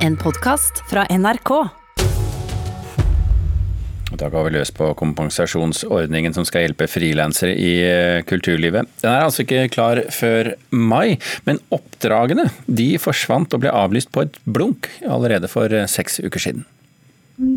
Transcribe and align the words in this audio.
En 0.00 0.16
podkast 0.16 0.78
fra 0.88 1.02
NRK. 1.10 1.50
Da 4.16 4.28
går 4.32 4.46
vi 4.46 4.52
løs 4.54 4.70
på 4.72 4.86
kompensasjonsordningen 4.96 6.32
som 6.32 6.46
skal 6.48 6.64
hjelpe 6.64 6.88
frilansere 6.88 7.52
i 7.52 7.74
eh, 7.84 8.22
kulturlivet. 8.24 8.88
Den 9.02 9.10
er 9.12 9.26
altså 9.26 9.44
ikke 9.44 9.66
klar 9.74 10.00
før 10.16 10.54
mai, 10.72 11.18
men 11.44 11.60
oppdragene 11.68 12.48
de 12.64 12.94
forsvant 13.00 13.52
og 13.52 13.60
ble 13.66 13.74
avlyst 13.76 14.08
på 14.16 14.24
et 14.24 14.40
blunk 14.48 14.88
allerede 15.04 15.52
for 15.52 15.68
eh, 15.68 15.84
seks 15.84 16.22
uker 16.24 16.48
siden. 16.48 16.64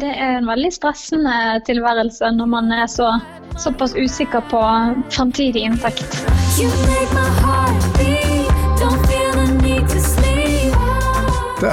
Det 0.03 0.11
er 0.11 0.41
en 0.41 0.51
veldig 0.51 0.71
stressende 0.75 1.63
tilværelse 1.67 2.27
når 2.35 2.51
man 2.57 2.71
er 2.75 2.91
så, 2.91 3.07
såpass 3.55 3.95
usikker 3.95 4.43
på 4.51 4.63
framtidig 5.15 5.63
inntekt. 5.63 6.19
You 6.59 6.67
make 6.91 7.12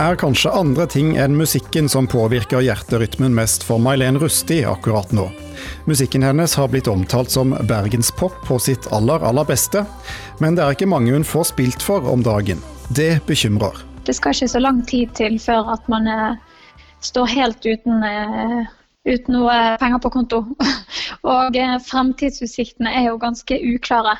er 0.01 0.17
kanskje 0.17 0.51
andre 0.57 0.87
ting 0.89 1.12
enn 1.21 1.37
musikken 1.37 1.89
som 1.89 2.07
påvirker 2.09 2.62
hjerterytmen 2.65 3.34
mest 3.37 3.65
for 3.66 3.80
May-Len 3.83 4.16
Rusti 4.20 4.62
akkurat 4.65 5.12
nå. 5.12 5.27
Musikken 5.84 6.25
hennes 6.25 6.55
har 6.56 6.70
blitt 6.73 6.88
omtalt 6.88 7.30
som 7.30 7.52
bergenspop 7.69 8.39
på 8.48 8.59
sitt 8.62 8.89
aller, 8.97 9.20
aller 9.20 9.45
beste, 9.45 9.84
men 10.41 10.56
det 10.56 10.65
er 10.65 10.77
ikke 10.77 10.89
mange 10.89 11.12
hun 11.12 11.27
får 11.27 11.51
spilt 11.52 11.84
for 11.84 12.09
om 12.09 12.25
dagen. 12.25 12.62
Det 12.89 13.20
bekymrer. 13.28 13.83
Det 14.09 14.16
skal 14.16 14.33
ikke 14.33 14.48
så 14.55 14.65
lang 14.65 14.80
tid 14.89 15.12
til 15.20 15.37
før 15.42 15.75
at 15.77 15.92
man 15.92 16.09
eh, 16.09 16.41
står 17.05 17.28
helt 17.37 17.69
uten, 17.69 18.01
eh, 18.01 18.73
uten 19.05 19.37
noe 19.37 19.61
penger 19.83 20.01
på 20.01 20.14
konto. 20.17 20.42
Og 21.37 21.61
eh, 21.61 21.77
fremtidsutsiktene 21.84 22.97
er 23.03 23.11
jo 23.11 23.20
ganske 23.20 23.61
uklare. 23.75 24.17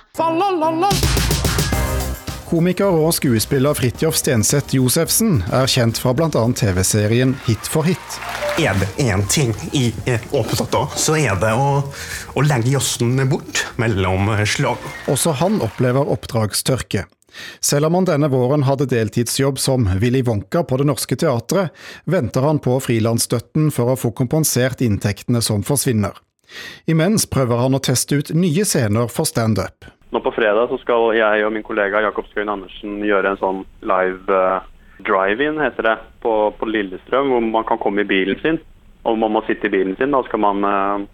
Komiker 2.51 2.91
og 2.91 3.13
skuespiller 3.15 3.77
Fridtjof 3.79 4.17
Stenseth 4.19 4.75
Josefsen 4.75 5.37
er 5.55 5.71
kjent 5.71 6.01
fra 6.03 6.11
bl.a. 6.19 6.31
TV-serien 6.59 7.37
Hit 7.45 7.69
for 7.71 7.87
hit. 7.87 8.17
Er 8.59 8.75
det 8.81 8.89
én 9.05 9.23
ting 9.31 9.53
i 9.71 9.93
opptatt 10.35 10.75
av, 10.75 10.97
så 10.99 11.15
er 11.15 11.39
det 11.39 11.53
å, 11.55 11.69
å 12.35 12.43
legge 12.43 12.73
jazzen 12.73 13.15
bort 13.31 13.63
mellom 13.79 14.33
slag. 14.51 14.83
Også 15.07 15.37
han 15.39 15.61
opplever 15.63 16.11
oppdragstørke. 16.11 17.05
Selv 17.63 17.87
om 17.87 18.01
han 18.01 18.11
denne 18.11 18.33
våren 18.35 18.67
hadde 18.67 18.91
deltidsjobb 18.91 19.63
som 19.63 19.87
Willy 20.03 20.25
Wonka 20.27 20.65
på 20.67 20.81
Det 20.81 20.89
Norske 20.91 21.21
Teatret, 21.23 21.71
venter 22.11 22.51
han 22.51 22.59
på 22.59 22.81
frilansstøtten 22.83 23.71
for 23.71 23.95
å 23.95 23.99
få 24.01 24.11
kompensert 24.11 24.83
inntektene 24.83 25.39
som 25.39 25.63
forsvinner. 25.63 26.19
Imens 26.91 27.31
prøver 27.31 27.63
han 27.63 27.79
å 27.79 27.85
teste 27.93 28.19
ut 28.19 28.35
nye 28.35 28.67
scener 28.67 29.07
for 29.07 29.31
standup. 29.31 29.87
Nå 30.11 30.21
på 30.25 30.33
fredag 30.35 30.71
så 30.71 30.79
skal 30.83 31.13
jeg 31.15 31.45
og 31.47 31.53
min 31.55 31.67
kollega 31.67 32.03
Jakob 32.03 32.27
Skøyen 32.31 32.51
Andersen 32.51 32.99
gjøre 33.07 33.31
en 33.31 33.39
sånn 33.39 33.61
live 33.87 34.27
uh, 34.35 34.65
drive-in, 35.07 35.61
heter 35.63 35.87
det, 35.87 35.97
på, 36.25 36.33
på 36.59 36.67
Lillestrøm, 36.67 37.31
hvor 37.31 37.45
man 37.47 37.69
kan 37.69 37.79
komme 37.79 38.03
i 38.03 38.09
bilen 38.11 38.41
sin. 38.43 38.59
Og 39.07 39.17
man 39.21 39.33
må 39.33 39.45
sitte 39.47 39.71
i 39.71 39.73
bilen 39.73 39.95
sin, 40.01 40.11
da 40.13 40.25
skal 40.27 40.43
man 40.43 40.67
uh, 40.67 41.05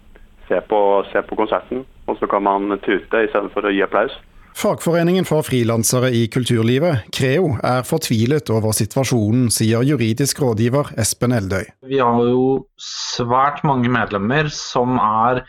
se, 0.49 0.59
på, 0.71 0.81
se 1.11 1.21
på 1.29 1.37
konserten. 1.39 1.85
Og 2.09 2.17
så 2.19 2.29
kan 2.31 2.43
man 2.47 2.73
tute 2.81 3.27
istedenfor 3.27 3.69
å 3.69 3.75
gi 3.75 3.85
applaus. 3.85 4.17
Fagforeningen 4.57 5.27
for 5.29 5.45
frilansere 5.45 6.09
i 6.17 6.23
kulturlivet, 6.33 7.03
Creo, 7.13 7.51
er 7.61 7.83
fortvilet 7.85 8.49
over 8.49 8.73
situasjonen, 8.73 9.51
sier 9.53 9.85
juridisk 9.85 10.41
rådgiver 10.41 10.95
Espen 10.97 11.35
Eldøy. 11.37 11.67
Vi 11.85 11.99
har 12.01 12.23
jo 12.25 12.63
svært 12.81 13.61
mange 13.67 13.91
medlemmer 13.93 14.49
som 14.49 14.97
er 14.97 15.43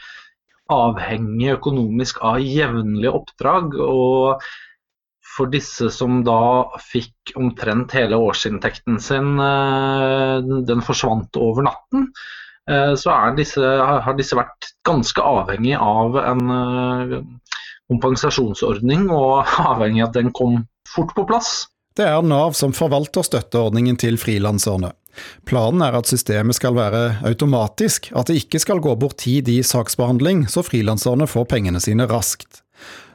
avhengige 0.73 1.59
økonomisk 1.59 2.23
av 2.25 2.41
jevnlige 2.45 3.15
oppdrag. 3.21 3.79
og 3.81 4.43
for 5.39 5.51
disse 5.53 5.87
som 5.95 6.23
da 6.27 6.67
fikk 6.83 7.35
omtrent 7.39 7.95
hele 7.95 8.19
årsinntekten 8.19 8.99
sin, 9.03 9.37
eh, 9.39 10.39
den 10.67 10.83
forsvant 10.83 11.39
over 11.39 11.69
natten, 11.69 12.09
eh, 12.69 12.95
så 12.99 13.15
disse, 13.37 13.63
har 13.63 14.17
disse 14.19 14.39
vært 14.39 14.73
ganske 14.89 15.23
avhengig 15.23 15.77
av 15.79 16.19
en 16.19 16.55
eh, 16.57 17.17
kompensasjonsordning, 17.93 19.09
og 19.15 19.47
avhengig 19.73 20.03
av 20.03 20.11
at 20.11 20.19
den 20.19 20.33
kom 20.33 20.65
fort 20.89 21.15
på 21.15 21.27
plass. 21.29 21.69
Det 21.99 22.07
er 22.07 22.23
Nav 22.23 22.55
som 22.55 22.75
forvalter 22.75 23.27
støtteordningen 23.27 23.97
til 23.99 24.19
frilanserne. 24.19 24.93
Planen 25.49 25.83
er 25.85 25.99
at 25.99 26.11
systemet 26.11 26.59
skal 26.59 26.77
være 26.79 27.19
automatisk, 27.29 28.11
at 28.17 28.31
det 28.31 28.45
ikke 28.45 28.63
skal 28.63 28.83
gå 28.85 28.95
bort 29.01 29.19
tid 29.25 29.49
i 29.49 29.61
saksbehandling, 29.67 30.47
så 30.49 30.65
frilanserne 30.67 31.29
får 31.31 31.49
pengene 31.53 31.83
sine 31.83 32.09
raskt. 32.11 32.63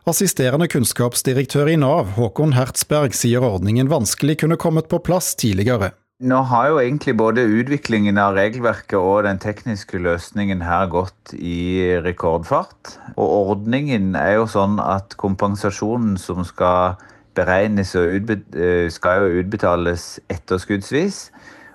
Assisterende 0.04 0.68
kunnskapsdirektør 0.68 1.70
i 1.72 1.78
Nav, 1.80 2.18
Håkon 2.18 2.58
Hertzberg, 2.58 3.14
sier 3.16 3.46
ordningen 3.48 3.88
vanskelig 3.88 4.42
kunne 4.42 4.60
kommet 4.60 4.90
på 4.92 5.00
plass 5.00 5.32
tidligere. 5.40 5.94
Nå 6.24 6.42
har 6.48 6.70
jo 6.70 6.78
egentlig 6.80 7.16
både 7.20 7.44
utviklingen 7.48 8.20
av 8.22 8.36
regelverket 8.38 8.96
og 9.00 9.26
den 9.26 9.40
tekniske 9.44 10.00
løsningen 10.00 10.62
her 10.64 10.86
gått 10.92 11.34
i 11.36 11.96
rekordfart. 12.04 12.94
Og 13.16 13.56
ordningen 13.56 14.14
er 14.16 14.38
jo 14.38 14.46
sånn 14.48 14.78
at 14.84 15.18
kompensasjonen 15.20 16.16
som 16.22 16.44
skal 16.48 17.00
beregnes 17.36 17.96
og 18.00 18.20
utbet 18.20 18.46
skal 18.94 19.24
jo 19.24 19.42
utbetales 19.42 20.06
etterskuddsvis. 20.32 21.26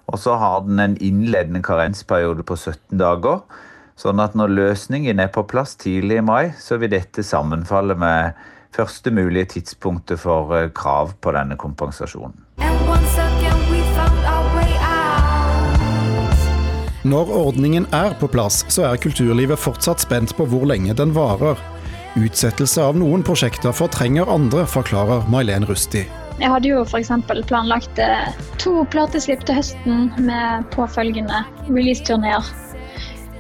Og 0.09 0.19
så 0.19 0.37
har 0.41 0.61
den 0.65 0.81
en 0.81 0.97
innledende 1.05 1.63
karensperiode 1.63 2.45
på 2.49 2.57
17 2.57 2.99
dager. 3.01 3.43
Sånn 3.99 4.23
at 4.23 4.37
når 4.39 4.55
løsningen 4.55 5.21
er 5.21 5.31
på 5.35 5.43
plass 5.51 5.75
tidlig 5.77 6.21
i 6.21 6.25
mai, 6.25 6.53
så 6.61 6.79
vil 6.79 6.93
dette 6.93 7.25
sammenfalle 7.27 7.97
med 7.99 8.39
første 8.75 9.11
mulige 9.11 9.55
tidspunktet 9.57 10.21
for 10.23 10.55
eh, 10.57 10.71
krav 10.71 11.17
på 11.21 11.33
denne 11.35 11.59
kompensasjonen. 11.59 12.45
Når 17.09 17.31
ordningen 17.33 17.87
er 17.95 18.15
på 18.21 18.29
plass, 18.29 18.65
så 18.69 18.85
er 18.91 19.01
kulturlivet 19.01 19.61
fortsatt 19.61 20.03
spent 20.05 20.35
på 20.37 20.47
hvor 20.51 20.67
lenge 20.69 20.97
den 20.99 21.15
varer. 21.17 21.59
Utsettelse 22.19 22.85
av 22.85 22.99
noen 22.99 23.23
prosjekter 23.25 23.73
fortrenger 23.77 24.29
andre, 24.29 24.67
forklarer 24.69 25.29
May-Len 25.33 25.67
Rusti. 25.69 26.05
Jeg 26.39 26.53
hadde 26.53 26.69
jo 26.71 26.85
f.eks. 26.87 27.09
planlagt 27.51 27.99
eh, 27.99 28.29
to 28.63 28.85
plateslipp 28.93 29.41
til 29.49 29.57
høsten 29.59 30.05
med 30.23 30.69
påfølgende 30.71 31.41
releaseturneer. 31.67 32.47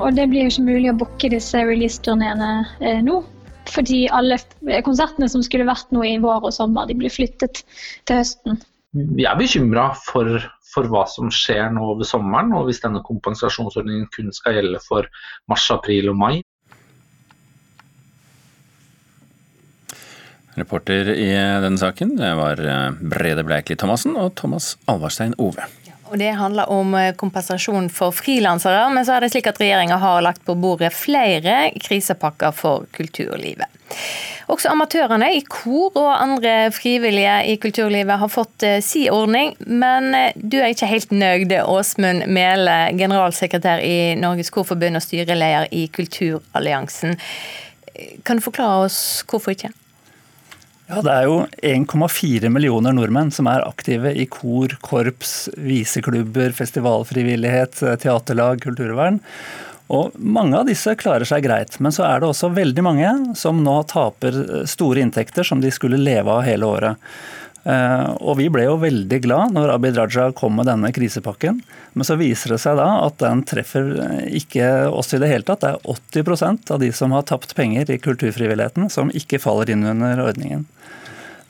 Og 0.03 0.17
det 0.17 0.25
blir 0.31 0.47
jo 0.47 0.51
ikke 0.51 0.65
mulig 0.67 0.91
å 0.91 0.97
booke 0.99 1.31
disse 1.31 1.63
releaseturneene 1.63 2.51
eh, 2.83 2.99
nå. 3.07 3.21
Fordi 3.71 4.01
alle 4.11 4.41
konsertene 4.83 5.29
som 5.31 5.45
skulle 5.47 5.69
vært 5.69 5.95
nå 5.95 6.03
i 6.09 6.17
vår 6.19 6.49
og 6.49 6.57
sommer, 6.57 6.89
de 6.91 6.97
blir 6.99 7.13
flyttet 7.15 7.63
til 8.09 8.19
høsten. 8.19 8.59
Vi 8.97 9.29
er 9.29 9.39
bekymra 9.39 9.93
for, 10.03 10.43
for 10.73 10.91
hva 10.91 11.05
som 11.07 11.31
skjer 11.31 11.69
nå 11.77 11.93
over 11.93 12.09
sommeren, 12.09 12.51
og 12.57 12.67
hvis 12.67 12.83
denne 12.83 13.05
kompensasjonsordningen 13.07 14.09
kun 14.15 14.35
skal 14.35 14.59
gjelde 14.59 14.83
for 14.89 15.07
mars, 15.47 15.71
april 15.71 16.11
og 16.11 16.19
mai. 16.19 16.35
Reporter 20.61 21.13
i 21.15 21.31
denne 21.63 21.79
saken 21.81 22.17
det 22.19 22.33
var 22.39 22.63
eh, 22.63 22.89
Brede 23.01 23.45
Bleikli 23.47 23.77
Thomassen 23.79 24.17
og 24.19 24.35
Thomas 24.39 24.77
Alvarstein 24.91 25.37
Ove. 25.39 25.67
Og 26.09 26.19
Det 26.19 26.31
handler 26.33 26.71
om 26.73 26.95
eh, 26.97 27.15
kompensasjon 27.17 27.91
for 27.93 28.15
frilansere, 28.17 28.87
men 28.95 29.05
så 29.05 29.17
er 29.17 29.25
det 29.25 29.33
slik 29.35 29.49
at 29.51 29.61
regjeringa 29.61 29.99
har 30.01 30.23
lagt 30.25 30.45
på 30.47 30.57
bordet 30.57 30.93
flere 30.97 31.69
krisepakker 31.85 32.55
for 32.57 32.89
kulturlivet. 32.97 33.69
Også 34.49 34.71
amatørene 34.73 35.29
i 35.37 35.43
kor 35.45 35.93
og 36.01 36.09
andre 36.15 36.71
frivillige 36.73 37.35
i 37.53 37.57
kulturlivet 37.61 38.21
har 38.23 38.33
fått 38.33 38.65
eh, 38.65 38.81
si 38.85 39.05
ordning, 39.13 39.53
men 39.67 40.11
du 40.35 40.59
er 40.61 40.73
ikke 40.73 40.89
helt 40.89 41.13
nøyd, 41.13 41.53
Åsmund 41.69 42.25
Mele, 42.33 42.79
generalsekretær 42.97 43.85
i 43.85 44.15
Norges 44.21 44.53
Korforbund 44.55 44.97
og 44.97 45.05
styreleder 45.05 45.69
i 45.77 45.87
Kulturalliansen. 45.93 47.19
Kan 48.25 48.39
du 48.39 48.45
forklare 48.45 48.87
oss 48.87 48.99
hvorfor 49.29 49.53
ikke? 49.53 49.75
Ja, 50.89 51.03
Det 51.05 51.13
er 51.13 51.27
jo 51.29 51.39
1,4 51.61 52.49
millioner 52.49 52.95
nordmenn 52.97 53.31
som 53.35 53.49
er 53.51 53.67
aktive 53.67 54.15
i 54.17 54.25
kor, 54.25 54.73
korps, 54.81 55.51
viseklubber, 55.61 56.55
festivalfrivillighet, 56.57 57.83
teaterlag, 58.01 58.63
kulturvern. 58.65 59.21
Og 59.93 60.17
Mange 60.17 60.57
av 60.57 60.69
disse 60.69 60.95
klarer 60.97 61.29
seg 61.29 61.45
greit, 61.45 61.77
men 61.81 61.93
så 61.93 62.07
er 62.09 62.21
det 62.21 62.31
også 62.31 62.51
veldig 62.57 62.85
mange 62.85 63.11
som 63.37 63.61
nå 63.65 63.83
taper 63.89 64.65
store 64.69 65.05
inntekter 65.05 65.45
som 65.45 65.61
de 65.61 65.73
skulle 65.73 66.01
leve 66.01 66.33
av 66.33 66.45
hele 66.49 66.69
året. 66.69 67.13
Eh, 67.69 68.11
Og 68.21 68.39
Vi 68.39 68.49
ble 68.53 68.65
jo 68.65 68.79
veldig 68.81 69.21
glad 69.25 69.53
når 69.57 69.75
Abid 69.75 69.99
Raja 69.99 70.31
kom 70.33 70.57
med 70.57 70.69
denne 70.71 70.93
krisepakken. 70.95 71.61
Men 71.93 72.07
så 72.07 72.17
viser 72.21 72.55
det 72.55 72.63
seg 72.65 72.79
da 72.81 72.89
at 73.05 73.19
den 73.21 73.45
treffer 73.49 73.93
ikke 74.33 74.89
oss 74.89 75.13
i 75.13 75.21
det 75.21 75.31
hele 75.33 75.45
tatt. 75.45 75.65
Det 75.65 75.75
er 75.75 76.23
80% 76.25 76.73
av 76.73 76.81
de 76.81 76.93
som 76.97 77.13
har 77.17 77.27
tapt 77.29 77.55
penger 77.59 77.91
i 77.91 78.01
kulturfrivilligheten 78.01 78.89
som 78.93 79.13
ikke 79.13 79.43
faller 79.43 79.71
inn 79.75 79.85
under 79.89 80.25
ordningen. 80.29 80.67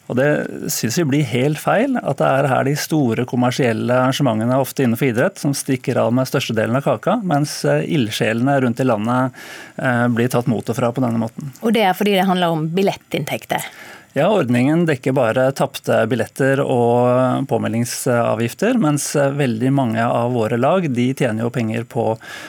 Og 0.09 0.17
Det 0.17 0.29
syns 0.73 0.97
vi 0.99 1.05
blir 1.05 1.27
helt 1.29 1.61
feil, 1.61 1.99
at 2.01 2.21
det 2.21 2.29
er 2.29 2.49
her 2.49 2.65
de 2.65 2.73
store 2.81 3.27
kommersielle 3.29 3.93
arrangementene 3.93 4.57
ofte 4.57 4.87
innenfor 4.87 5.11
idrett 5.11 5.41
som 5.41 5.53
stikker 5.53 6.01
av 6.01 6.15
med 6.17 6.29
størstedelen 6.31 6.81
av 6.81 6.87
kaka, 6.87 7.19
mens 7.29 7.61
eh, 7.69 7.85
ildsjelene 7.85 8.57
rundt 8.65 8.81
i 8.81 8.89
landet 8.89 9.37
eh, 9.77 10.07
blir 10.17 10.33
tatt 10.33 10.49
motet 10.49 10.81
fra 10.81 10.89
på 10.97 11.05
denne 11.05 11.21
måten. 11.21 11.53
Og 11.61 11.77
det 11.77 11.85
er 11.85 11.99
fordi 11.99 12.17
det 12.17 12.25
handler 12.31 12.57
om 12.57 12.65
billettinntekter. 12.73 13.69
Ja, 14.17 14.31
Ordningen 14.33 14.87
dekker 14.89 15.13
bare 15.13 15.51
tapte 15.53 15.99
billetter 16.09 16.63
og 16.65 17.45
påmeldingsavgifter, 17.51 18.79
mens 18.81 19.11
veldig 19.15 19.73
mange 19.77 20.05
av 20.05 20.33
våre 20.33 20.57
lag 20.57 20.87
de 20.91 21.11
tjener 21.13 21.45
jo 21.45 21.51
penger 21.53 21.85
på 21.93 22.07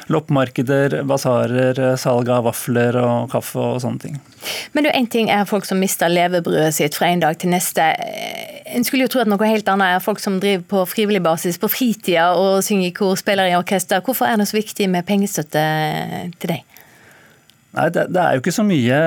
loppemarkeder, 0.07 1.01
basarer, 1.09 1.81
salg 1.99 2.31
av 2.31 2.47
vafler 2.47 2.95
og 3.03 3.27
kaffe 3.33 3.59
og 3.59 3.81
sånne 3.83 4.05
ting. 4.05 4.17
Men 4.71 4.87
du, 4.87 4.91
en 4.93 5.11
ting 5.11 5.29
er 5.35 5.43
folk 5.49 5.67
som 5.67 5.83
mister 5.83 6.09
levebrødet 6.09 6.71
sitt 6.79 6.95
fra 6.95 7.11
en 7.11 7.25
dag 7.25 7.35
til 7.41 7.51
neste. 7.51 7.91
En 8.71 8.87
skulle 8.87 9.09
jo 9.09 9.11
tro 9.11 9.25
at 9.25 9.29
noe 9.29 9.51
helt 9.51 9.67
annet 9.69 9.97
er 9.97 10.03
folk 10.05 10.23
som 10.23 10.39
driver 10.39 10.63
på 10.71 10.87
frivillig 10.95 11.21
basis 11.27 11.59
på 11.59 11.69
fritida 11.69 12.31
og 12.39 12.63
synger 12.63 12.87
i 12.87 12.95
kor, 12.95 13.19
spiller 13.19 13.51
i 13.51 13.57
orkester. 13.59 13.99
Hvorfor 14.05 14.31
er 14.31 14.39
det 14.39 14.47
så 14.47 14.61
viktig 14.61 14.87
med 14.89 15.07
pengestøtte 15.09 15.67
til 16.39 16.55
deg? 16.55 16.78
Nei, 17.69 17.85
det, 17.93 18.07
det, 18.09 18.17
er 18.17 18.33
jo 18.33 18.41
ikke 18.41 18.53
så 18.55 18.63
mye 18.65 18.99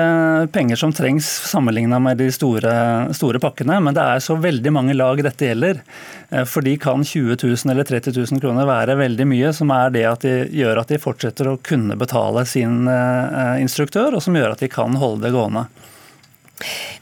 penger 0.55 0.79
som 0.79 0.93
trengs 0.95 1.27
sammenligna 1.49 1.97
med 1.99 2.21
de 2.21 2.29
store, 2.31 2.71
store, 3.11 3.41
pakkene, 3.43 3.75
men 3.83 3.95
det 3.95 4.03
er 4.07 4.21
så 4.23 4.37
veldig 4.39 4.71
mange 4.71 4.93
lag 4.95 5.19
dette 5.25 5.49
gjelder. 5.49 5.81
Eh, 6.29 6.45
for 6.47 6.63
de 6.63 6.77
kan 6.79 7.03
20 7.03 7.35
000 7.41 7.73
eller 7.73 7.89
30 7.89 8.15
000 8.15 8.39
kroner 8.39 8.69
være 8.69 8.95
veldig 9.01 9.25
mye, 9.27 9.49
som 9.55 9.73
er 9.75 9.91
det 9.91 10.05
at 10.07 10.23
de 10.23 10.35
gjør 10.55 10.79
at 10.79 10.93
de 10.93 10.99
fortsetter 11.03 11.49
å 11.51 11.57
kunne 11.59 11.97
betale 11.99 12.45
sin 12.47 12.85
uh, 12.87 13.59
instruktør, 13.59 14.15
og 14.15 14.23
som 14.23 14.39
gjør 14.39 14.55
at 14.55 14.63
de 14.63 14.71
kan 14.71 14.95
holde 15.01 15.25
det 15.25 15.33
gående. 15.35 15.65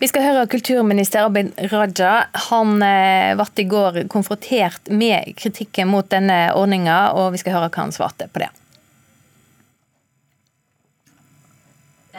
Vi 0.02 0.10
skal 0.10 0.26
høre 0.26 0.48
kulturminister 0.50 1.28
Abid 1.28 1.52
Raja. 1.70 2.24
Han 2.48 2.82
uh, 2.82 3.38
ble 3.38 3.48
i 3.62 3.68
går 3.70 4.02
konfrontert 4.10 4.90
med 4.90 5.36
kritikken 5.38 5.94
mot 5.94 6.10
denne 6.10 6.48
ordninga, 6.58 7.12
og 7.14 7.36
vi 7.36 7.44
skal 7.44 7.60
høre 7.60 7.70
hva 7.70 7.86
han 7.86 7.94
svarte 7.94 8.32
på 8.34 8.42
det. 8.42 8.50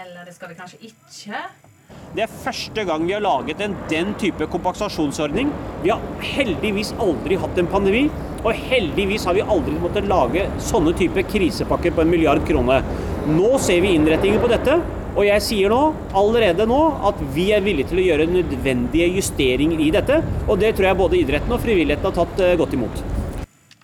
Eller 0.03 0.25
det 0.27 0.33
skal 0.35 0.51
vi 0.51 0.57
kanskje 0.59 0.79
ikke? 0.89 1.41
Det 2.17 2.25
er 2.25 2.33
første 2.43 2.83
gang 2.89 3.05
vi 3.07 3.15
har 3.15 3.23
laget 3.23 3.61
en 3.63 3.75
den 3.91 4.09
type 4.19 4.47
kompensasjonsordning. 4.51 5.53
Vi 5.85 5.93
har 5.93 6.03
heldigvis 6.33 6.91
aldri 7.01 7.39
hatt 7.39 7.61
en 7.61 7.69
pandemi, 7.71 8.03
og 8.43 8.57
heldigvis 8.71 9.29
har 9.29 9.37
vi 9.37 9.45
aldri 9.55 9.77
måttet 9.79 10.09
lage 10.11 10.49
sånne 10.71 10.95
type 10.99 11.23
krisepakker 11.31 11.95
på 11.95 12.03
en 12.03 12.11
milliard 12.11 12.43
kroner. 12.49 12.83
Nå 13.31 13.53
ser 13.63 13.85
vi 13.85 13.93
innretningen 13.95 14.43
på 14.43 14.51
dette, 14.51 14.81
og 15.13 15.23
jeg 15.29 15.45
sier 15.45 15.71
nå, 15.71 15.81
allerede 16.19 16.67
nå, 16.67 16.81
at 17.13 17.23
vi 17.37 17.51
er 17.55 17.63
villige 17.63 17.93
til 17.93 18.03
å 18.03 18.07
gjøre 18.09 18.29
nødvendige 18.33 19.11
justeringer 19.21 19.87
i 19.87 19.93
dette. 19.95 20.19
Og 20.49 20.59
det 20.65 20.73
tror 20.75 20.91
jeg 20.91 21.01
både 21.05 21.21
idretten 21.21 21.55
og 21.55 21.63
frivilligheten 21.63 22.11
har 22.11 22.19
tatt 22.19 22.43
eh, 22.43 22.57
godt 22.59 22.75
imot. 22.75 23.05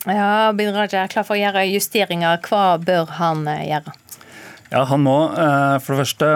Ja, 0.09 0.51
Bin 0.57 0.73
Raja 0.75 1.05
er 1.05 1.13
klar 1.13 1.29
for 1.29 1.37
å 1.37 1.41
gjøre 1.41 1.69
justeringer. 1.69 2.41
Hva 2.49 2.81
bør 2.83 3.13
han 3.21 3.47
eh, 3.53 3.69
gjøre? 3.71 3.95
Ja, 4.69 4.83
Han 4.85 5.01
må 5.01 5.17
eh, 5.33 5.77
for 5.81 5.95
det 5.95 6.03
første 6.03 6.29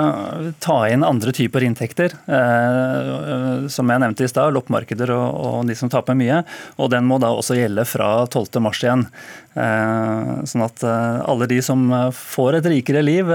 ta 0.64 0.76
inn 0.88 1.04
andre 1.04 1.34
typer 1.36 1.64
inntekter. 1.66 2.14
Eh, 2.24 3.66
som 3.72 3.92
jeg 3.92 4.02
nevnte 4.02 4.24
i 4.24 4.30
stad, 4.30 4.54
loppemarkeder 4.56 5.12
og 5.12 5.68
de 5.68 5.76
som 5.76 5.92
taper 5.92 6.16
mye. 6.16 6.40
Og 6.80 6.88
den 6.94 7.04
må 7.08 7.20
da 7.20 7.34
også 7.36 7.58
gjelde 7.58 7.84
fra 7.88 8.24
12.3 8.24 8.72
igjen. 8.86 9.04
Eh, 9.52 10.30
sånn 10.48 10.64
at 10.64 10.84
alle 10.84 11.48
de 11.50 11.58
som 11.64 11.84
får 12.16 12.58
et 12.58 12.68
rikere 12.72 13.02
liv 13.04 13.28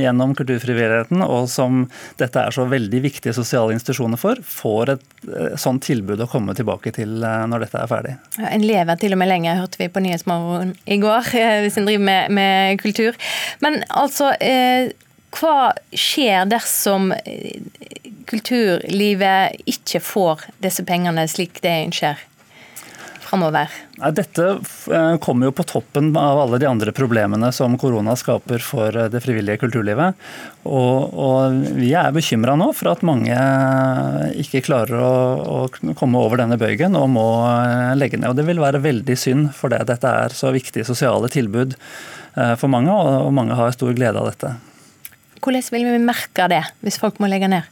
gjennom 0.00 0.34
kulturfrivilligheten, 0.38 1.24
og 1.26 1.48
som 1.50 1.84
dette 2.20 2.42
er 2.42 2.54
så 2.54 2.66
veldig 2.70 3.00
viktige 3.04 3.34
sosiale 3.36 3.74
institusjoner 3.76 4.20
for, 4.20 4.40
får 4.40 4.94
et 4.94 5.06
sånt 5.60 5.84
tilbud 5.86 6.22
å 6.22 6.28
komme 6.30 6.54
tilbake 6.56 6.92
til 6.96 7.18
når 7.20 7.66
dette 7.66 7.82
er 7.82 7.90
ferdig. 7.90 8.14
Ja, 8.38 8.50
en 8.52 8.66
lever 8.66 9.00
til 9.00 9.16
og 9.16 9.20
med 9.22 9.30
lenge, 9.30 9.56
hørte 9.58 9.80
vi 9.80 9.90
på 9.92 10.02
Nyhetsmorgen 10.04 10.76
i 10.84 11.00
går, 11.02 11.32
hvis 11.64 11.80
en 11.80 11.88
driver 11.88 12.06
med, 12.10 12.36
med 12.38 12.80
kultur. 12.82 13.18
Men 13.64 13.82
altså 13.90 14.32
eh, 14.40 14.92
hva 15.36 15.72
skjer 15.92 16.48
dersom 16.50 17.12
eh, 17.16 17.60
kulturlivet 18.30 19.68
ikke 19.70 20.00
får 20.02 20.48
disse 20.62 20.84
pengene 20.86 21.26
slik 21.30 21.60
det 21.64 21.76
ønsker 21.88 22.24
framover? 23.26 23.72
Dette 24.16 24.48
eh, 24.54 25.14
kommer 25.22 25.50
jo 25.50 25.54
på 25.58 25.66
toppen 25.68 26.12
av 26.16 26.40
alle 26.44 26.60
de 26.62 26.68
andre 26.70 26.94
problemene 26.96 27.52
som 27.54 27.76
korona 27.80 28.16
skaper 28.18 28.64
for 28.64 28.96
eh, 28.96 29.10
det 29.12 29.22
frivillige 29.24 29.60
kulturlivet. 29.64 30.18
Og, 30.66 31.14
og 31.14 31.60
vi 31.76 31.92
er 31.98 32.14
bekymra 32.14 32.56
nå 32.58 32.72
for 32.74 32.94
at 32.94 33.06
mange 33.06 33.36
ikke 34.42 34.64
klarer 34.66 35.02
å, 35.02 35.14
å, 35.42 35.94
komme 35.98 36.22
over 36.22 36.42
denne 36.42 36.58
bøygen 36.60 36.98
og 36.98 37.10
må 37.14 37.28
legge 37.98 38.18
ned. 38.18 38.32
Og 38.32 38.38
Det 38.40 38.46
vil 38.48 38.62
være 38.62 38.82
veldig 38.84 39.18
synd, 39.18 39.50
for 39.56 39.74
det. 39.74 39.84
dette 39.90 40.18
er 40.24 40.34
så 40.34 40.54
viktige 40.54 40.88
sosiale 40.88 41.30
tilbud 41.32 41.76
Eh, 42.36 42.54
for 42.60 42.72
mange, 42.72 42.92
og 42.92 43.32
mange 43.34 43.56
har 43.56 43.72
stor 43.74 43.94
glede 43.96 44.20
av 44.20 44.28
dette. 44.28 44.52
Hvordan 45.40 45.68
vil 45.72 45.86
vi 45.88 46.00
merke 46.04 46.48
det, 46.52 46.62
hvis 46.84 46.98
folk 47.00 47.20
må 47.22 47.30
legge 47.32 47.48
ned? 47.48 47.68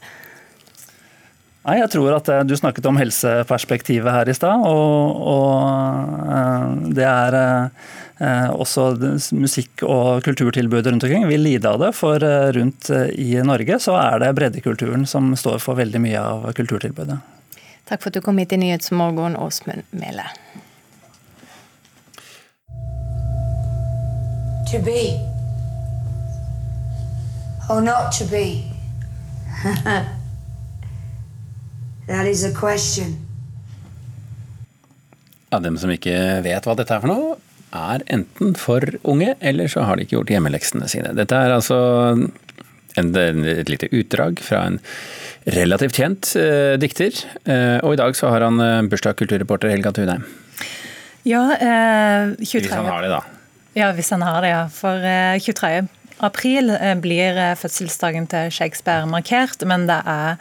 Nei, 1.64 1.78
jeg 1.80 1.90
tror 1.94 2.12
at 2.18 2.28
eh, 2.28 2.44
Du 2.44 2.56
snakket 2.58 2.86
om 2.90 2.98
helseperspektivet 3.00 4.12
her 4.12 4.28
i 4.28 4.36
stad. 4.36 4.64
Og, 4.68 5.20
og, 5.34 6.24
eh, 6.28 6.66
det 6.96 7.06
er 7.08 7.38
også 8.54 8.92
musikk- 9.34 9.82
og 9.82 10.22
kulturtilbudet 10.24 10.92
rundt 10.92 11.04
omkring 11.04 11.26
vil 11.26 11.42
lide 11.42 11.66
av 11.66 11.80
det. 11.82 11.90
For 11.98 12.22
rundt 12.54 12.88
i 13.10 13.34
Norge 13.42 13.80
så 13.82 13.96
er 13.98 14.22
det 14.22 14.30
breddekulturen 14.38 15.02
som 15.10 15.32
står 15.34 15.58
for 15.58 15.74
veldig 15.80 16.00
mye 16.04 16.22
av 16.22 16.46
kulturtilbudet. 16.54 17.18
Takk 17.90 18.00
for 18.00 18.08
at 18.12 18.14
du 18.14 18.22
kom 18.24 18.38
hit 18.38 18.54
i 18.54 18.60
Nyhetsmorgen, 18.62 19.34
Åsmund 19.36 19.82
Mele. 19.90 20.28
To 24.70 24.78
be. 24.78 25.18
Or 27.68 27.82
not 27.82 28.12
to 28.12 28.24
be? 28.30 28.62
that 32.06 32.26
is 32.26 32.44
a 32.44 32.52
question. 32.52 33.16
Ja, 35.50 35.60
Dem 35.62 35.78
som 35.78 35.92
ikke 35.94 36.14
vet 36.44 36.66
hva 36.66 36.74
dette 36.78 36.96
er 36.96 37.02
for 37.04 37.12
noe, 37.12 37.36
er 37.74 38.02
enten 38.12 38.54
for 38.58 38.82
unge, 39.02 39.34
eller 39.42 39.70
så 39.70 39.84
har 39.86 39.96
de 39.96 40.06
ikke 40.06 40.18
gjort 40.18 40.32
hjemmeleksene 40.34 40.88
sine. 40.90 41.14
Dette 41.14 41.38
er 41.38 41.54
altså 41.54 41.78
en, 42.98 43.10
et 43.18 43.70
lite 43.70 43.90
utdrag 43.90 44.42
fra 44.42 44.64
en 44.70 44.80
relativt 45.54 45.98
kjent 45.98 46.30
eh, 46.40 46.74
dikter. 46.80 47.18
Eh, 47.44 47.78
og 47.82 47.96
i 47.96 48.00
dag 48.00 48.16
så 48.16 48.30
har 48.32 48.46
han 48.46 48.62
eh, 48.62 48.80
bursdag, 48.90 49.18
kulturreporter 49.20 49.72
Helga 49.74 49.92
Tunheim. 49.94 50.24
Ja, 51.26 51.44
eh, 51.56 52.34
23. 52.40 52.46
Hvis 52.60 52.72
han 52.74 52.90
har 52.90 53.04
det, 53.04 53.12
da. 53.12 53.22
Ja, 53.74 53.90
hvis 53.96 54.10
han 54.14 54.22
har 54.22 54.40
det, 54.44 54.54
ja. 54.54 54.64
For 54.70 55.06
23. 55.42 55.86
Eh, 56.18 56.24
april 56.24 56.70
eh, 56.70 56.94
blir 56.94 57.36
eh, 57.36 57.56
fødselsdagen 57.56 58.26
til 58.26 58.50
Shakespeare 58.50 59.06
markert, 59.06 59.64
men 59.66 59.86
det 59.86 60.00
er, 60.06 60.36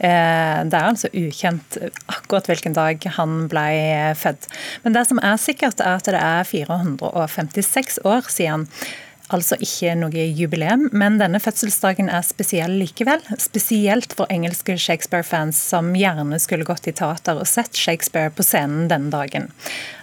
det 0.00 0.72
er 0.72 0.86
altså 0.86 1.10
ukjent 1.12 1.76
akkurat 2.08 2.46
hvilken 2.48 2.72
dag 2.72 3.02
han 3.18 3.48
ble 3.52 4.14
født. 4.16 4.48
Men 4.82 4.94
det 4.94 5.06
som 5.06 5.20
er 5.22 5.36
sikkert, 5.36 5.80
er 5.80 5.98
at 5.98 6.08
det 6.08 6.16
er 6.16 6.44
456 6.48 7.98
år 8.08 8.30
siden. 8.32 8.64
Altså 9.30 9.54
ikke 9.62 9.92
noe 9.94 10.24
jubileum, 10.34 10.88
men 10.90 11.20
denne 11.20 11.38
fødselsdagen 11.38 12.08
er 12.10 12.24
spesiell 12.26 12.72
likevel. 12.80 13.22
Spesielt 13.38 14.16
for 14.18 14.30
engelske 14.32 14.74
Shakespeare-fans 14.74 15.60
som 15.70 15.92
gjerne 15.94 16.40
skulle 16.42 16.66
gått 16.66 16.88
i 16.90 16.94
teater 16.98 17.38
og 17.38 17.46
sett 17.46 17.78
Shakespeare 17.78 18.32
på 18.34 18.42
scenen 18.46 18.88
denne 18.90 19.12
dagen. 19.14 19.46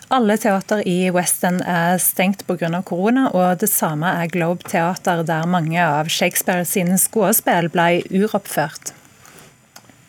Alle 0.07 0.37
teater 0.39 0.79
i 0.87 1.09
West 1.11 1.43
End 1.43 1.59
er 1.67 1.97
stengt 1.99 2.45
pga. 2.47 2.69
korona, 2.87 3.27
og 3.35 3.59
det 3.59 3.67
samme 3.67 4.07
er 4.07 4.31
Globe 4.31 4.63
Teater, 4.63 5.25
der 5.27 5.45
mange 5.45 5.81
av 5.83 6.07
Shakespeare 6.07 6.63
sine 6.63 6.95
skuespill 6.95 7.67
ble 7.73 8.05
uroppført. 8.15 8.93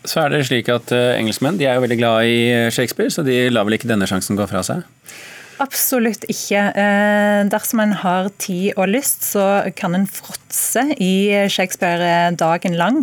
Så 0.07 0.23
er 0.23 0.31
det 0.31 0.47
slik 0.47 0.71
at 0.71 0.93
eh, 0.95 1.19
Engelskmenn 1.19 1.59
de 1.59 1.67
er 1.67 1.75
jo 1.75 1.83
veldig 1.83 1.99
glad 1.99 2.31
i 2.31 2.71
Shakespeare, 2.71 3.11
så 3.11 3.27
de 3.27 3.49
lar 3.51 3.67
vel 3.67 3.75
ikke 3.75 3.91
denne 3.91 4.07
sjansen 4.07 4.39
gå 4.39 4.47
fra 4.47 4.63
seg? 4.63 4.87
Absolutt 5.59 6.23
ikke. 6.31 6.61
Eh, 6.79 7.41
dersom 7.50 7.81
en 7.83 7.95
har 8.00 8.29
tid 8.38 8.77
og 8.79 8.93
lyst, 8.93 9.25
så 9.27 9.43
kan 9.79 9.97
en 9.97 10.07
fråtse 10.07 10.85
i 11.03 11.49
Shakespeare 11.50 12.31
dagen 12.38 12.77
lang. 12.79 13.00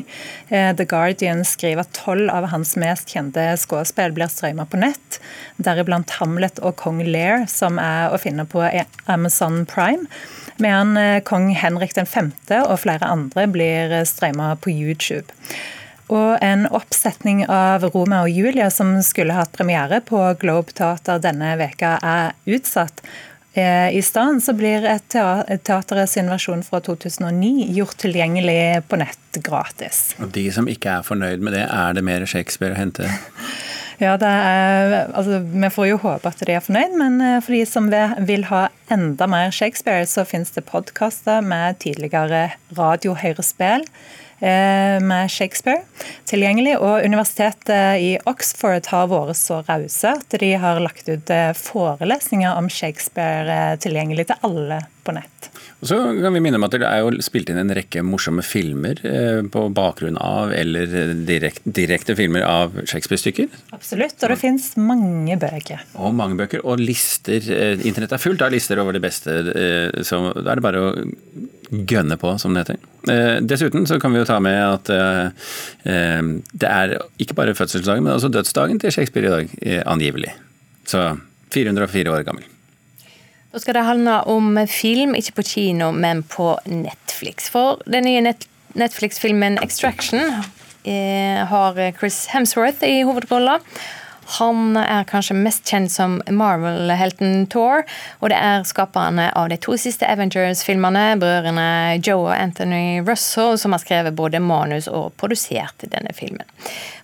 Eh, 0.47 0.71
The 0.75 0.85
Guardian 0.88 1.43
skriver 1.43 1.83
at 1.83 1.91
tolv 1.97 2.31
av 2.31 2.47
hans 2.53 2.75
mest 2.79 3.12
kjente 3.12 3.43
skuespill 3.59 4.15
blir 4.15 4.31
strømmet 4.31 4.71
på 4.71 4.79
nett. 4.79 5.19
Deriblant 5.59 6.15
Hamlet 6.21 6.63
og 6.63 6.77
Kong 6.79 7.03
Lear, 7.03 7.43
som 7.51 7.79
er 7.81 8.15
å 8.15 8.21
finne 8.21 8.47
på 8.47 8.63
Amazon 9.12 9.65
Prime. 9.67 10.07
Medan 10.55 10.95
eh, 10.97 11.21
kong 11.27 11.51
Henrik 11.59 11.91
5. 12.00 12.31
og 12.63 12.77
flere 12.79 13.12
andre 13.12 13.50
blir 13.51 14.00
strømmet 14.07 14.63
på 14.63 14.71
YouTube. 14.71 15.27
Og 16.13 16.38
en 16.45 16.67
oppsetning 16.69 17.45
av 17.50 17.88
Romeo 17.89 18.27
og 18.27 18.33
Julia 18.33 18.69
som 18.74 18.93
skulle 19.05 19.33
hatt 19.33 19.53
premiere 19.55 20.01
på 20.05 20.19
Globe 20.41 20.75
Teater 20.75 21.21
denne 21.24 21.55
veka 21.57 21.95
er 22.05 22.35
utsatt. 22.45 23.01
Eh, 23.55 23.95
I 23.95 24.01
stedet 24.03 24.43
så 24.43 24.53
blir 24.53 24.85
et 24.85 25.07
teaterets 25.09 26.17
versjon 26.27 26.62
fra 26.65 26.81
2009 26.83 27.69
gjort 27.74 27.97
tilgjengelig 28.03 28.83
på 28.89 29.00
nett 29.01 29.39
gratis. 29.41 30.12
Og 30.19 30.29
De 30.35 30.45
som 30.53 30.67
ikke 30.69 31.00
er 31.00 31.07
fornøyd 31.07 31.41
med 31.41 31.55
det, 31.57 31.63
er 31.65 31.95
det 31.95 32.03
mer 32.05 32.27
Shakespeare 32.29 32.75
å 32.75 32.81
hente? 32.83 33.09
Ja, 33.95 34.17
er, 34.19 35.07
altså, 35.15 35.39
Vi 35.39 35.69
får 35.71 35.85
jo 35.88 36.00
håpe 36.03 36.27
at 36.27 36.41
de 36.43 36.51
er 36.51 36.63
fornøyd, 36.63 36.97
men 37.00 37.21
eh, 37.24 37.38
for 37.39 37.55
de 37.55 37.62
som 37.69 37.88
vil 38.27 38.43
ha 38.50 38.65
enda 38.91 39.27
mer 39.31 39.55
Shakespeare, 39.55 40.03
så 40.03 40.25
finnes 40.27 40.51
det 40.51 40.65
podkaster 40.67 41.39
med 41.39 41.79
tidligere 41.79 42.50
radiohøyrespill 42.75 43.88
med 44.39 45.31
Shakespeare 45.31 45.83
tilgjengelig. 46.29 46.75
Og 46.81 47.05
universitetet 47.05 48.01
i 48.01 48.11
Oxford 48.29 48.89
har 48.91 49.09
vært 49.11 49.39
så 49.39 49.61
rause 49.67 50.15
at 50.19 50.39
de 50.41 50.51
har 50.59 50.81
lagt 50.83 51.09
ut 51.09 51.31
eh, 51.33 51.51
forelesninger 51.57 52.57
om 52.57 52.69
Shakespeare 52.71 53.59
eh, 53.71 53.79
tilgjengelig 53.81 54.29
til 54.31 54.47
alle 54.47 54.81
på 55.05 55.13
nett. 55.15 55.49
Og 55.83 55.89
så 55.89 55.97
kan 56.17 56.33
vi 56.33 56.41
minne 56.41 56.57
om 56.57 56.65
at 56.65 56.73
Det 56.73 56.87
er 56.87 57.03
jo 57.03 57.23
spilt 57.23 57.51
inn 57.51 57.59
en 57.61 57.73
rekke 57.77 58.01
morsomme 58.05 58.43
filmer 58.45 58.99
eh, 59.05 59.41
på 59.51 59.65
bakgrunn 59.75 60.17
av, 60.21 60.53
eller 60.55 61.13
direkte, 61.27 61.73
direkte 61.77 62.15
filmer 62.17 62.45
av 62.47 62.73
Shakespeare-stykker. 62.83 63.51
Absolutt, 63.75 64.17
og 64.23 64.33
det 64.33 64.39
finnes 64.41 64.71
mange 64.79 65.37
bøker. 65.39 65.83
Og 66.01 66.15
mange 66.17 66.39
bøker, 66.41 66.63
og 66.65 66.81
lister. 66.81 67.37
Eh, 67.53 67.85
Internett 67.85 68.15
er 68.15 68.23
fullt 68.23 68.45
av 68.45 68.55
lister 68.55 68.81
over 68.81 68.97
det 68.97 69.03
beste, 69.05 69.37
eh, 69.53 70.01
så 70.07 70.25
da 70.33 70.55
er 70.55 70.61
det 70.61 70.65
bare 70.65 70.81
å 70.81 70.93
gønne 71.69 72.17
på, 72.22 72.34
som 72.41 72.55
det 72.55 72.65
heter. 72.65 72.81
Eh, 73.12 73.38
Dessuten 73.45 73.86
så 73.89 74.00
kan 74.01 74.13
vi 74.13 74.22
jo 74.22 74.27
ta 74.27 74.39
med 74.43 74.57
at 74.63 74.91
eh, 74.93 75.51
eh, 75.91 76.22
det 76.53 76.72
er 76.72 76.98
ikke 77.22 77.38
bare 77.38 77.55
fødselsdagen, 77.57 78.03
men 78.05 78.15
også 78.15 78.31
dødsdagen 78.34 78.81
til 78.81 78.93
Shakespeare 78.93 79.29
i 79.29 79.34
dag, 79.36 79.55
eh, 79.62 79.84
angivelig. 79.86 80.34
Så 80.86 81.15
404 81.55 82.12
år 82.12 82.25
gammel. 82.27 82.45
Da 83.55 83.62
skal 83.63 83.77
det 83.77 83.86
handle 83.88 84.17
om 84.27 84.57
film, 84.67 85.15
ikke 85.15 85.38
på 85.39 85.48
kino, 85.48 85.91
men 85.95 86.24
på 86.27 86.57
Netflix. 86.67 87.48
For 87.50 87.81
den 87.88 88.03
nye 88.10 88.22
Net 88.25 88.48
Netflix-filmen 88.75 89.55
'Extraction' 89.57 90.43
eh, 90.84 91.45
har 91.48 91.77
Chris 91.95 92.25
Hemsworth 92.27 92.84
i 92.84 93.05
hovedrolla. 93.07 93.60
Han 94.25 94.77
er 94.79 95.05
kanskje 95.05 95.38
mest 95.38 95.67
kjent 95.70 95.91
som 95.94 96.17
Marvel-helten 96.25 97.46
Thor, 97.51 97.84
og 98.20 98.32
det 98.32 98.39
er 98.41 98.65
skaperne 98.65 99.27
av 99.38 99.51
de 99.51 99.58
to 99.62 99.77
siste 99.79 100.08
Avengers-filmene, 100.10 101.03
brødrene 101.22 101.67
Joe 102.00 102.25
og 102.25 102.34
Anthony 102.34 103.03
Russell, 103.05 103.60
som 103.62 103.75
har 103.75 103.84
skrevet 103.84 104.17
både 104.17 104.41
manus 104.41 104.89
og 104.89 105.13
produsert 105.22 105.86
denne 105.94 106.13
filmen. 106.17 106.46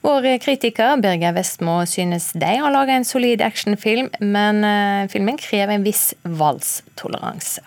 Vår 0.01 0.25
kritiker 0.41 0.97
Birger 1.01 1.35
Vestmo 1.37 1.83
synes 1.85 2.31
de 2.33 2.55
har 2.63 2.73
laga 2.73 2.97
en 2.97 3.05
solid 3.05 3.41
actionfilm, 3.45 4.09
men 4.19 4.63
eh, 4.65 5.05
filmen 5.13 5.37
krever 5.37 5.77
en 5.77 5.85
viss 5.85 6.11
voldstoleranse. 6.25 7.61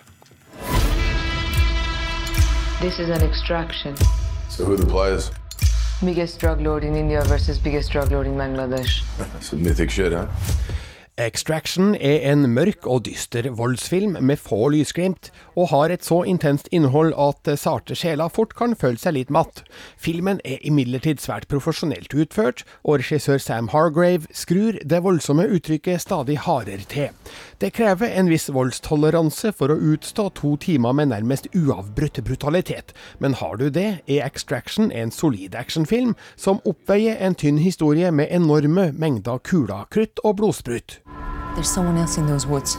This 2.81 2.99
is 2.99 3.09
an 3.09 3.23
extraction. 3.23 3.97
So 4.51 4.65
who 4.65 4.77
the 4.77 4.87
players? 4.87 5.31
Biggest 6.03 6.39
drug 6.41 6.61
lord 6.61 6.85
in 6.85 6.97
India 6.97 7.23
versus 7.25 7.59
biggest 7.59 7.91
drug 7.91 8.11
lord 8.11 8.27
in 8.27 8.35
Bangladesh. 8.35 9.03
Some 9.43 9.63
mythic 9.63 9.91
shit, 9.91 10.13
huh? 10.13 10.27
Extraction 11.15 11.93
er 11.95 12.25
en 12.27 12.49
mørk 12.51 12.89
og 12.91 13.05
dyster 13.07 13.47
voldsfilm 13.55 14.17
med 14.19 14.41
få 14.43 14.73
lysglimt, 14.75 15.29
og 15.55 15.69
har 15.71 15.93
et 15.95 16.03
så 16.03 16.25
intenst 16.27 16.67
innhold 16.75 17.13
at 17.15 17.47
sarte 17.63 17.95
sjeler 17.95 18.33
fort 18.35 18.57
kan 18.59 18.75
føle 18.75 18.99
seg 18.99 19.15
litt 19.15 19.31
matt. 19.31 19.63
Filmen 19.95 20.41
er 20.43 20.59
imidlertid 20.67 21.23
svært 21.23 21.47
profesjonelt 21.47 22.11
utført, 22.19 22.65
og 22.83 22.99
regissør 22.99 23.39
Sam 23.39 23.71
Hargrave 23.71 24.27
skrur 24.35 24.81
det 24.83 25.01
voldsomme 25.07 25.47
uttrykket 25.55 26.03
stadig 26.03 26.41
hardere 26.49 26.83
til. 26.91 27.15
Det 27.63 27.71
krever 27.79 28.11
en 28.11 28.33
viss 28.35 28.51
voldstoleranse 28.51 29.55
for 29.55 29.71
å 29.71 29.79
utstå 29.95 30.27
to 30.35 30.57
timer 30.67 30.99
med 30.99 31.13
nærmest 31.15 31.47
uavbrutt 31.55 32.19
brutalitet, 32.27 32.91
men 33.23 33.39
har 33.39 33.63
du 33.63 33.69
det, 33.71 34.01
er 34.11 34.27
Extraction 34.27 34.91
en 34.91 35.15
solid 35.15 35.55
actionfilm 35.55 36.19
som 36.35 36.59
oppveier 36.67 37.23
en 37.23 37.39
tynn 37.39 37.63
historie 37.63 38.11
med 38.11 38.35
enorme 38.35 38.91
mengder 38.99 39.39
kuler, 39.47 39.87
krutt 39.95 40.19
og 40.27 40.41
blodsprut. 40.43 41.05
There's 41.55 41.71
someone 41.71 41.97
else 41.97 42.19
in 42.19 42.27
those 42.27 42.47
woods, 42.47 42.75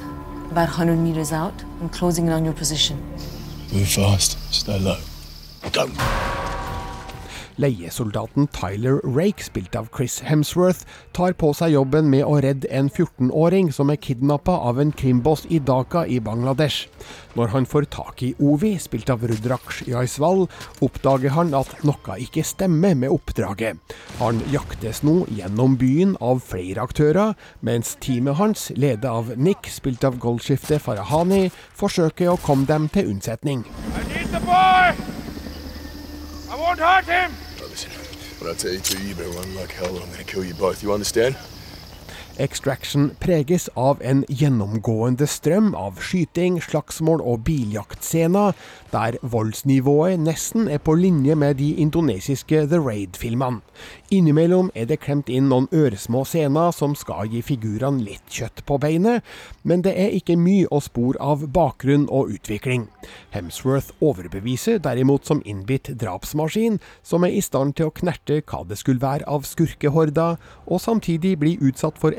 about 0.51 0.67
100 0.67 0.97
meters 0.97 1.31
out, 1.31 1.53
and 1.79 1.91
closing 1.91 2.27
in 2.27 2.33
on 2.33 2.43
your 2.43 2.53
position. 2.53 3.01
Move 3.71 3.87
fast. 3.87 4.37
Stay 4.53 4.77
low. 4.77 4.99
Go. 5.71 5.89
Leiesoldaten 7.57 8.49
Tyler 8.51 8.99
Rake, 9.03 9.43
spilt 9.43 9.75
av 9.75 9.87
Chris 9.95 10.19
Hemsworth, 10.27 10.83
tar 11.15 11.35
på 11.39 11.53
seg 11.55 11.71
jobben 11.75 12.09
med 12.11 12.25
å 12.27 12.39
redde 12.43 12.67
en 12.67 12.89
14-åring 12.89 13.71
som 13.75 13.91
er 13.93 13.99
kidnappa 14.01 14.57
av 14.67 14.81
en 14.81 14.91
krimboss 14.91 15.45
i 15.47 15.61
Dhaka 15.63 16.05
i 16.11 16.19
Bangladesh. 16.19 16.89
Når 17.35 17.53
han 17.53 17.67
får 17.67 17.87
tak 17.95 18.23
i 18.23 18.33
Ovi, 18.43 18.73
spilt 18.79 19.09
av 19.11 19.23
Rudraksh 19.27 19.87
Jaiswal, 19.87 20.45
oppdager 20.83 21.35
han 21.35 21.55
at 21.55 21.71
noe 21.87 22.19
ikke 22.23 22.43
stemmer 22.47 22.95
med 22.99 23.13
oppdraget. 23.15 23.79
Han 24.19 24.43
jaktes 24.51 25.03
nå 25.07 25.21
gjennom 25.31 25.77
byen 25.79 26.15
av 26.23 26.43
flere 26.43 26.83
aktører, 26.83 27.35
mens 27.63 27.95
teamet 28.03 28.39
hans, 28.39 28.69
ledet 28.75 29.11
av 29.11 29.31
Nick, 29.39 29.71
spilt 29.71 30.03
av 30.07 30.19
Goldskifte 30.19 30.79
Farahani, 30.83 31.49
forsøker 31.75 32.33
å 32.33 32.39
komme 32.43 32.67
dem 32.67 32.89
til 32.91 33.15
unnsetning. 33.15 33.63
Need 34.11 34.31
the 34.31 34.43
boy! 34.43 34.95
I 36.51 36.55
won't 36.55 36.79
hurt 36.79 37.05
him! 37.05 37.44
When 38.45 38.53
I 38.53 38.57
tell 38.57 38.73
you 38.73 38.79
to, 38.79 39.01
you 39.01 39.15
better 39.15 39.31
run 39.31 39.55
like 39.55 39.71
hell 39.71 39.87
I'm 39.87 40.07
gonna 40.11 40.23
kill 40.23 40.45
you 40.45 40.53
both. 40.53 40.83
You 40.83 40.93
understand? 40.93 41.35
Extraction 42.37 43.11
preges 43.19 43.69
av 43.79 44.01
en 44.03 44.25
gjennomgående 44.27 45.23
strøm 45.27 45.69
av 45.79 46.01
skyting, 46.03 46.57
slagsmål 46.59 47.21
og 47.23 47.45
biljaktscener, 47.47 48.51
der 48.91 49.15
voldsnivået 49.23 50.19
nesten 50.19 50.67
er 50.67 50.81
på 50.83 50.97
linje 50.99 51.35
med 51.39 51.61
de 51.61 51.69
indonesiske 51.79 52.65
The 52.67 52.79
Raid-filmene. 52.83 53.61
Innimellom 54.11 54.69
er 54.75 54.87
det 54.89 54.99
klemt 55.03 55.31
inn 55.31 55.47
noen 55.51 55.69
øresmå 55.71 56.25
scener 56.27 56.75
som 56.75 56.95
skal 56.95 57.31
gi 57.31 57.41
figurene 57.43 58.03
litt 58.03 58.27
kjøtt 58.31 58.65
på 58.67 58.77
beinet, 58.83 59.23
men 59.63 59.83
det 59.87 59.95
er 59.99 60.15
ikke 60.15 60.37
mye 60.39 60.67
å 60.71 60.81
spore 60.83 61.19
av 61.23 61.47
bakgrunn 61.55 62.05
og 62.11 62.35
utvikling. 62.35 62.85
Hemsworth 63.31 63.91
overbeviser 64.03 64.79
derimot 64.83 65.27
som 65.27 65.43
innbitt 65.45 65.93
drapsmaskin, 66.03 66.79
som 67.03 67.23
er 67.23 67.35
i 67.35 67.43
stand 67.43 67.75
til 67.79 67.89
å 67.89 67.95
knerte 67.95 68.41
hva 68.43 68.63
det 68.67 68.79
skulle 68.79 69.03
være 69.03 69.27
av 69.27 69.47
skurkehorder, 69.47 70.35
og 70.67 70.83
samtidig 70.83 71.35
bli 71.39 71.55
utsatt 71.63 71.99
for 71.99 72.15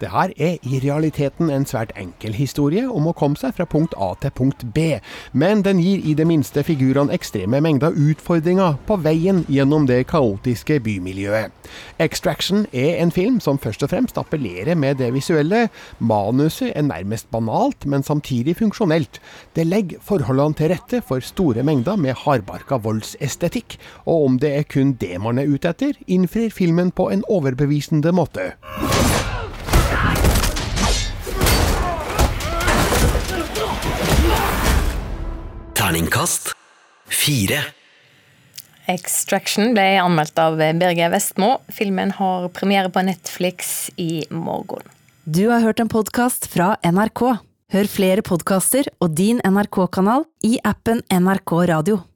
Det 0.00 0.10
her 0.12 0.32
er 0.36 0.58
i 0.62 0.80
realiteten 0.82 1.48
en 1.50 1.64
svært 1.64 1.94
enkel 1.96 2.34
historie 2.36 2.84
om 2.84 3.06
å 3.08 3.14
komme 3.16 3.38
seg 3.40 3.54
fra 3.56 3.64
punkt 3.64 3.94
A 3.96 4.10
til 4.20 4.32
punkt 4.36 4.64
B, 4.74 4.98
men 5.32 5.62
den 5.64 5.80
gir 5.80 6.04
i 6.04 6.12
det 6.18 6.26
minste 6.28 6.64
figurene 6.66 7.14
ekstreme 7.16 7.62
mengder 7.64 7.96
utfordringer 7.96 8.76
på 8.88 8.98
veien 9.00 9.44
gjennom 9.48 9.86
det 9.88 10.02
kaotiske 10.10 10.78
bymiljøet. 10.84 11.54
Extraction 12.02 12.66
er 12.72 13.00
en 13.00 13.12
film 13.14 13.40
som 13.40 13.60
først 13.62 13.86
og 13.86 13.92
fremst 13.94 14.20
appellerer 14.20 14.76
med 14.76 15.00
det 15.00 15.12
visuelle. 15.14 15.66
Manuset 15.98 16.74
er 16.74 16.84
nærmest 16.84 17.30
banalt, 17.32 17.86
men 17.86 18.04
samtidig 18.04 18.58
funksjonelt. 18.60 19.20
Det 19.56 19.66
legger 19.66 20.02
forholdene 20.04 20.60
til 20.60 20.72
rette 20.74 21.02
for 21.06 21.24
store 21.24 21.64
mengder 21.66 21.96
med 21.96 22.20
hardbarka 22.26 22.82
voldsestetikk, 22.84 23.78
og 24.04 24.28
om 24.28 24.38
det 24.42 24.52
er 24.58 24.68
kun 24.68 24.94
det 25.00 25.16
man 25.24 25.40
er 25.40 25.48
ute 25.48 25.72
etter, 25.72 25.96
innfrir 26.06 26.52
filmen 26.52 26.92
på 26.92 27.10
en 27.14 27.24
overbevisende 27.32 28.12
måte. 28.12 28.52
Terningkast 35.86 36.48
fire. 37.06 37.60
Extraction 38.90 39.68
ble 39.76 39.84
anmeldt 40.02 40.40
av 40.42 40.56
Birger 40.58 41.12
Vestmo. 41.12 41.60
Filmen 41.70 42.10
har 42.16 42.48
premiere 42.56 42.90
på 42.90 43.04
Netflix 43.06 43.86
i 43.94 44.24
morgen. 44.34 44.82
Du 45.22 45.44
har 45.46 45.62
hørt 45.62 45.78
en 45.78 45.92
podkast 45.92 46.48
fra 46.50 46.72
NRK. 46.82 47.22
Hør 47.70 47.92
flere 47.92 48.26
podkaster 48.26 48.90
og 48.98 49.14
din 49.14 49.38
NRK-kanal 49.46 50.26
i 50.42 50.56
appen 50.66 51.06
NRK 51.06 51.54
Radio. 51.70 52.02